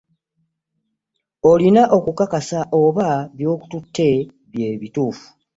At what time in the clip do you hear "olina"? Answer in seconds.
1.49-1.83